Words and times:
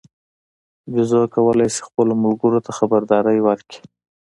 بیزو 0.93 1.21
کولای 1.33 1.69
شي 1.75 1.81
خپلو 1.87 2.13
ملګرو 2.23 2.63
ته 2.65 2.71
خبرداری 2.77 3.39
ورکړي. 3.43 3.79